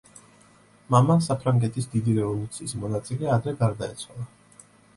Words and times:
მამა, 0.95 1.17
საფრანგეთის 1.25 1.89
დიდი 1.93 2.17
რევოლუციის 2.21 2.75
მონაწილე 2.85 3.31
ადრე 3.37 3.57
გარდაეცვალა. 3.63 4.31